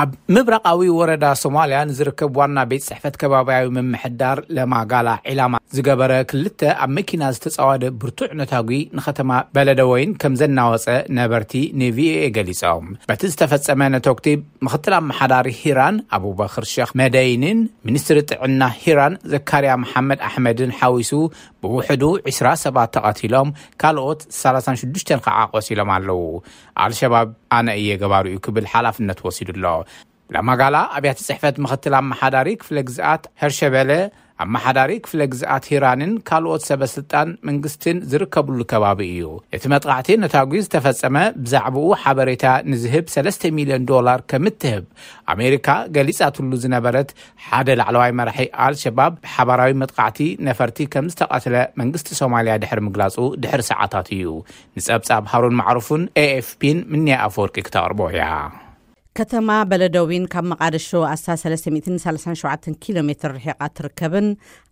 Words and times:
ኣብ 0.00 0.10
ምብረቃዊ 0.34 0.82
ወረዳ 0.98 1.24
ሶማልያ 1.40 1.78
ንዝርከብ 1.88 2.36
ዋና 2.38 2.58
ቤት 2.70 2.82
ፅሕፈት 2.90 3.14
ከባብያዊ 3.20 3.64
ምምሕዳር 3.76 4.38
ለማጋል 4.56 5.08
ዒላማ 5.26 5.54
ዝገበረ 5.76 6.12
ክልተ 6.30 6.60
ኣብ 6.82 6.90
መኪና 6.98 7.22
ዝተፀዋደ 7.36 7.82
ብርቱዕ 8.02 8.28
ነታጉ 8.40 8.68
ንኸተማ 8.98 9.30
በለደ 9.56 9.80
ወይን 9.90 10.12
ከም 10.22 10.34
ዘናወፀ 10.42 10.86
ነበርቲ 11.18 11.52
ንቪኤ 11.82 12.22
ገሊፆም 12.36 12.86
በቲ 13.10 13.20
ዝተፈፀመ 13.32 13.80
ነቶክቲብ 13.94 14.38
ምክትል 14.68 14.96
ኣመሓዳሪ 15.00 15.50
ሂራን 15.60 15.98
ኣብ 16.18 16.24
በክር 16.40 16.66
ሸክ 16.74 16.92
መደይንን 17.02 17.60
ሚኒስትሪ 17.88 18.22
ጥዕና 18.32 18.62
ሂራን 18.84 19.16
ዘካርያ 19.34 19.74
መሓመድ 19.84 20.22
ኣሕመድን 20.30 20.74
ሓዊሱ 20.80 21.12
ብውሕዱ 21.64 22.04
20 22.32 22.56
ሰባት 22.66 22.92
ተቐቲሎም 22.96 23.50
ካልኦት 23.84 24.22
36 24.40 25.14
ከዓ 25.28 25.38
ቆሲሎም 25.56 25.92
ኣለዉ 25.98 26.20
ኣልሸባብ 26.86 27.28
ኣነ 27.56 27.68
እየ 27.80 27.90
ገባሩ 28.02 28.24
ዩ 28.34 28.38
ክብል 28.46 28.64
ሓላፍነት 28.72 29.18
ወሲድ 29.26 29.48
ኣሎ 29.60 29.60
ለማጋላ 30.34 30.76
ኣብያት 30.96 31.20
ፅሕፈት 31.26 31.56
ምኽትል 31.62 31.94
ኣመሓዳሪ 32.02 32.48
ክፍለ 32.62 32.76
ግዛኣት 32.88 33.22
ሕርሸበለ 33.42 33.90
ኣመሓዳሪ 34.44 34.92
ክፍለ 35.04 35.20
ግዝኣት 35.32 35.64
ሂራንን 35.70 36.12
ካልኦት 36.28 36.62
ሰበስልጣን 36.68 37.30
መንግስትን 37.48 37.96
ዝርከብሉ 38.10 38.58
ከባቢ 38.70 39.00
እዩ 39.14 39.26
እቲ 39.56 39.64
መጥቃዕቲ 39.72 40.08
ነታጉ 40.22 40.52
ዝተፈፀመ 40.66 41.16
ብዛዕባኡ 41.42 41.88
ሓበሬታ 42.02 42.46
ንዝህብ 42.70 43.04
3ለስ 43.14 43.38
ሚልዮን 43.58 43.82
ዶላር 43.90 44.22
ከም 44.32 44.46
ትህብ 44.64 44.86
ኣሜሪካ 45.34 45.68
ገሊፃትሉ 45.98 46.50
ዝነበረት 46.62 47.10
ሓደ 47.48 47.68
ላዕለዋይ 47.80 48.14
መራሒ 48.20 48.48
ኣልሸባብ 48.68 49.12
ብሓበራዊ 49.26 49.74
መጥቃዕቲ 49.82 50.20
ነፈርቲ 50.48 50.80
ከም 50.96 51.08
ዝተቐትለ 51.14 51.58
መንግስቲ 51.82 52.10
ሶማልያ 52.22 52.54
ድሕሪ 52.64 52.80
ምግላፁ 52.88 53.18
ድሕር 53.44 53.64
ሰዓታት 53.70 54.08
እዩ 54.18 54.26
ንጸብጻብ 54.78 55.22
ሃሩን 55.34 55.58
ማዕርፉን 55.60 56.02
aኤፍፒን 56.24 56.80
ምንያ 56.94 57.14
ኣፈወርቂ 57.28 57.56
ክተቕርቦ 57.68 58.02
እያ 58.16 58.24
ከተማ 59.20 59.50
በለደዊን 59.70 60.24
ካብ 60.32 60.44
መቓደሾ 60.50 60.86
ኣስታ 61.12 61.32
337 61.40 62.68
ኪ 62.84 63.02
ሜ 63.08 63.14
ርሒቓ 63.30 63.54
እትርከብን 63.66 64.28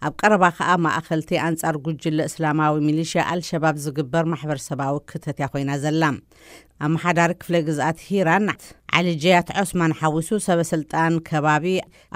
ኣብ 0.09 0.13
ቀረባ 0.21 0.43
ከዓ 0.59 0.69
ማእኸልቲ 0.85 1.31
ኣንጻር 1.49 1.77
ጉጅለ 1.87 2.19
እስላማዊ 2.31 2.73
ሚሊሽያ 2.87 3.23
አልሸባብ 3.33 3.77
ዝግበር 3.85 4.25
ማሕበረሰባዊ 4.33 4.95
ክተትያ 5.13 5.49
ኮይና 5.55 5.71
ዘላ 5.85 6.03
ኣብ 6.87 6.91
መሓዳሪ 6.97 7.31
ክፍለ 7.43 7.55
ግዝኣት 7.69 8.01
ሂራን 8.07 8.47
ዓሊ 8.97 9.09
ጀያት 9.23 9.49
ዑስማን 9.63 9.93
ሓዊሱ 10.01 10.29
ሰበስልጣን 10.47 11.15
ከባቢ 11.29 11.65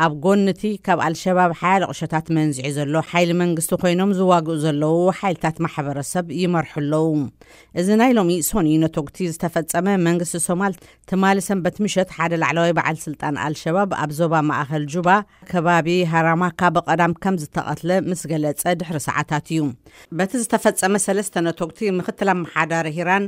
ኣብ 0.04 0.12
ጎንቲ 0.24 0.62
ካብ 0.86 0.98
አልሸባብ 1.06 1.50
ሓያል 1.60 1.82
ኣቕሾታት 1.88 2.26
መንዝዒ 2.36 2.64
ዘሎ 2.76 2.94
ሓይሊ 3.10 3.30
መንግስቲ 3.42 3.72
ኮይኖም 3.82 4.12
ዝዋግኡ 4.18 4.54
ዘለዉ 4.64 4.94
ሓይልታት 5.18 5.56
ማሕበረሰብ 5.64 6.24
ይመርሑ 6.42 6.72
ኣለዉ 6.82 7.04
እዚ 7.82 7.88
ናይ 8.02 8.10
ሎሚ 8.18 8.30
ሶኒዩ 8.48 8.76
ነቶግቲ 8.84 9.18
ዝተፈፀመ 9.34 9.88
መንግስቲ 10.08 10.40
ሶማል 10.48 10.74
ትማሊ 11.12 11.38
ሰንበት 11.48 11.76
ምሸት 11.86 12.08
ሓደ 12.18 12.32
ላዕለዋይ 12.44 12.72
በዓል 12.78 12.98
ስልጣን 13.06 13.40
ኣልሸባብ 13.46 13.92
ኣብ 14.02 14.10
ዞባ 14.20 14.34
ማእኸል 14.50 14.84
ጁባ 14.96 15.08
ከባቢ 15.52 15.88
ሃራማ 16.14 16.42
ካብ 16.62 16.74
ብቐዳም 16.78 17.12
ከም 17.24 17.34
ዝተቐትለ 17.44 17.90
ምስ 18.10 18.22
ገለፀ 18.32 18.62
ድሕሪ 18.80 18.98
ሰዓታት 19.08 19.46
እዩ 19.54 19.60
በቲ 20.18 20.32
ዝተፈፀመ 20.44 20.94
ሰለስተ 21.06 21.36
ነቶግቲ 21.46 21.80
ምኽትል 21.98 22.28
ኣመሓዳሪ 22.34 22.88
ሂራን 22.98 23.24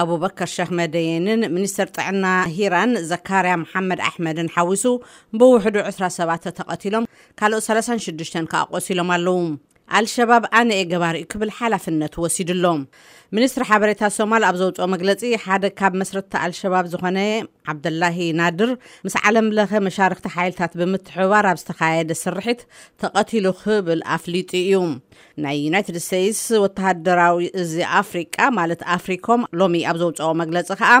ኣብበከር 0.00 0.48
ሸክ 0.56 0.70
መደየንን 0.78 1.40
ሚኒስትር 1.54 1.88
ጥዕና 1.96 2.26
ሂራን 2.56 2.91
ዘካርያ 3.10 3.52
መሓመድ 3.64 4.00
ኣሕመድን 4.08 4.48
ሓዊሱ 4.56 4.84
ብውሕዱ 5.38 5.76
27 5.90 6.46
ተቐቲሎም 6.58 7.08
ካልኦ 7.40 7.58
36 7.68 8.40
ካቆሲሎም 8.52 9.10
ኣለዉ 9.16 9.36
ኣልሸባብ 9.98 10.44
ኣነአ 10.58 10.82
ገባርኡ 10.90 11.22
ክብል 11.32 11.50
ሓላፍነት 11.56 12.14
ወሲድሎ 12.22 12.64
ሚኒስትሪ 13.36 13.62
ሓበሬታ 13.68 14.02
ሶማል 14.16 14.42
ኣብ 14.48 14.56
ዘውፅኦ 14.60 14.86
መግለፂ 14.92 15.20
ሓደ 15.44 15.64
ካብ 15.78 15.92
መስረቲ 16.00 16.32
አልሸባብ 16.44 16.86
ዝኮነ 16.92 17.18
ዓብደላሂ 17.72 18.18
ናድር 18.40 18.70
ምስ 19.06 19.14
ዓለምለኸ 19.28 19.72
መሻርክቲ 19.86 20.26
ሓይልታት 20.36 20.72
ብምትሕብባር 20.80 21.46
ኣብ 21.50 21.58
ዝተካየደ 21.62 22.10
ስርሕት 22.22 22.60
ተቐትሉ 23.02 23.46
ክብል 23.62 24.00
ኣፍሊጡ 24.16 24.50
እዩ 24.62 24.80
ናይ 25.44 25.56
ዩናይትድ 25.66 25.98
ስተትስ 26.06 26.42
ወተሃደራዊ 26.64 27.46
እዚ 27.62 27.74
ኣፍሪቃ 28.00 28.36
ማለት 28.58 28.82
ኣፍሪኮም 28.96 29.44
ሎሚ 29.62 29.76
ኣብ 29.92 29.98
ዘውፅኦ 30.02 30.30
መግለፂ 30.42 30.68
ከዓ 30.82 30.92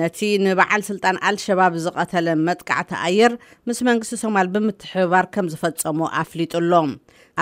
ነቲ 0.00 0.20
ንበዓል 0.44 0.84
ስልጣን 0.90 1.18
አልሸባብ 1.30 1.74
ዝቐተለ 1.86 2.28
መጥቃዕቲ 2.48 2.92
ኣየር 3.06 3.34
ምስ 3.70 3.80
መንግስቲ 3.90 4.18
ሶማል 4.24 4.48
ብምትሕባር 4.56 5.28
ከም 5.36 5.48
ዝፈፀሙ 5.54 5.98
ኣፍሊጡሎ 6.22 6.72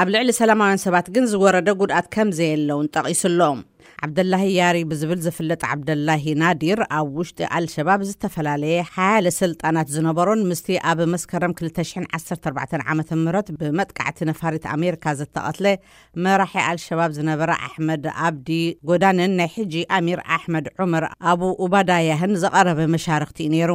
ኣብ 0.01 0.09
ልዕሊ 0.13 0.29
ሰለውያን 0.41 0.82
ሰባት 0.85 1.07
ግን 1.15 1.25
ዝወረደ 1.33 1.69
ጉድኣት 1.81 2.07
ከምዘየለውን 2.15 2.89
ጠቒሱ 2.95 3.23
ኣሎም 3.33 3.59
ዓብደላሂ 4.05 4.45
ያሪ 4.59 4.77
ብዝብል 4.91 5.19
ዝፍለጥ 5.25 5.61
ዓብደላሂ 5.73 6.25
ናዲር 6.43 6.81
ኣብ 6.99 7.09
ውሽጢ 7.19 7.41
ኣልሸባብ 7.59 8.01
ዝተፈላለየ 8.09 8.77
ሓያለ 8.95 9.27
ስልጣናት 9.41 9.89
ዝነበሮን 9.97 10.41
ምስቲ 10.51 10.69
ኣብ 10.93 11.01
መስከረም 11.15 11.53
214 11.61 12.85
ዓ 12.91 12.97
ምት 12.99 13.11
ብመጥካዕቲ 13.61 14.19
ነፋሪት 14.31 14.65
ኣሜሪካ 14.75 15.05
ዘተቐትለ 15.21 15.69
መራሒ 16.27 16.53
ኣልሸባብ 16.71 17.13
ዝነበረ 17.21 17.51
ኣሕመድ 17.69 18.07
ኣብዲ 18.27 18.51
ጎዳንን 18.91 19.35
ናይ 19.41 19.51
ሕጂ 19.57 19.75
ኣሚር 19.99 20.23
ኣሕመድ 20.39 20.69
ዑመር 20.83 21.07
ኣብ 21.33 21.43
ኡባዳያህን 21.67 22.35
ዘቐረበ 22.45 22.81
መሻርክቲ 22.97 23.41
ኡ 23.49 23.55
ነይሩ 23.55 23.71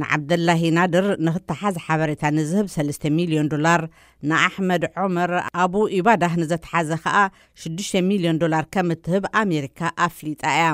ንዓብደላሂ 0.00 0.60
ናድር 0.76 1.06
ንኽተሓዘ 1.26 1.76
ሓበሬታ 1.86 2.22
ንዝህብ 2.36 2.66
ሰለስተ 2.76 3.02
ሚልዮን 3.16 3.50
ዶላር 3.54 3.80
ንኣሕመድ 4.28 4.84
ዑመር 5.06 5.32
ኣብ 5.64 5.72
ኢባዳህ 5.98 6.34
ንዘተሓዘ 6.42 6.90
ኸኣ 7.02 7.16
6ዱሽ 7.64 7.90
ሚልዮን 8.10 8.40
ዶላር 8.44 8.64
ከም 8.76 8.90
እትህብ 8.96 9.26
ኣሜሪካ 9.42 9.80
ኣፍሊጣ 10.08 10.42
እያ 10.60 10.68